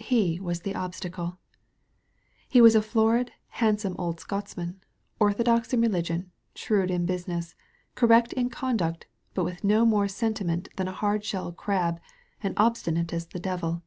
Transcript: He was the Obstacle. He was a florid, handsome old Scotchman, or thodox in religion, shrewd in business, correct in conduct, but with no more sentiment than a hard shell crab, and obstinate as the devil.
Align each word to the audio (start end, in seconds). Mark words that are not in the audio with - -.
He 0.00 0.40
was 0.40 0.60
the 0.60 0.74
Obstacle. 0.74 1.36
He 2.48 2.62
was 2.62 2.74
a 2.74 2.80
florid, 2.80 3.32
handsome 3.48 3.94
old 3.98 4.18
Scotchman, 4.18 4.80
or 5.20 5.30
thodox 5.34 5.74
in 5.74 5.82
religion, 5.82 6.32
shrewd 6.54 6.90
in 6.90 7.04
business, 7.04 7.54
correct 7.94 8.32
in 8.32 8.48
conduct, 8.48 9.04
but 9.34 9.44
with 9.44 9.62
no 9.62 9.84
more 9.84 10.08
sentiment 10.08 10.70
than 10.76 10.88
a 10.88 10.92
hard 10.92 11.22
shell 11.22 11.52
crab, 11.52 12.00
and 12.42 12.54
obstinate 12.56 13.12
as 13.12 13.26
the 13.26 13.38
devil. 13.38 13.82